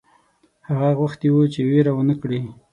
هغه 0.69 0.89
غوښتي 0.99 1.27
وه 1.31 1.45
چې 1.53 1.61
وېره 1.69 1.91
ونه 1.95 2.15
کړي. 2.21 2.39